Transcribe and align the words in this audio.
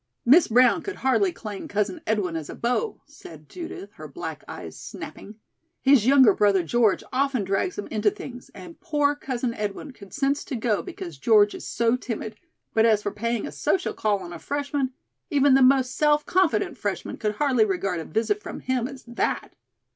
"Miss 0.25 0.47
Brown 0.47 0.81
could 0.81 0.95
hardly 0.95 1.31
claim 1.31 1.67
Cousin 1.67 2.01
Edwin 2.07 2.35
as 2.35 2.49
a 2.49 2.55
beau," 2.55 3.03
said 3.05 3.47
Judith, 3.47 3.91
her 3.97 4.07
black 4.07 4.43
eyes 4.47 4.75
snapping. 4.75 5.35
"His 5.79 6.07
younger 6.07 6.33
brother, 6.33 6.63
George, 6.63 7.03
often 7.13 7.43
drags 7.43 7.77
him 7.77 7.85
into 7.91 8.09
things, 8.09 8.49
and 8.55 8.79
poor 8.81 9.13
Cousin 9.15 9.53
Edwin 9.53 9.91
consents 9.93 10.43
to 10.45 10.55
go 10.55 10.81
because 10.81 11.19
George 11.19 11.53
is 11.53 11.67
so 11.67 11.95
timid, 11.97 12.35
but 12.73 12.83
as 12.83 13.03
for 13.03 13.11
paying 13.11 13.45
a 13.45 13.51
social 13.51 13.93
call 13.93 14.17
on 14.23 14.33
a 14.33 14.39
freshman, 14.39 14.91
even 15.29 15.53
the 15.53 15.61
most 15.61 15.95
self 15.95 16.25
confident 16.25 16.79
freshman 16.79 17.17
could 17.17 17.35
hardly 17.35 17.63
regard 17.65 17.99
a 17.99 18.05
visit 18.05 18.41
from 18.41 18.61
him 18.61 18.87
as 18.87 19.03
that." 19.03 19.53